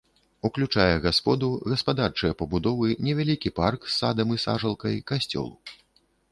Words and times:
Уключае 0.47 0.95
гасподу, 1.03 1.49
гаспадарчыя 1.73 2.37
пабудовы, 2.41 2.97
невялікі 3.09 3.53
парк 3.61 3.81
з 3.91 3.95
садам 3.99 4.27
і 4.39 4.41
сажалкай, 4.47 4.95
касцёл. 5.13 5.47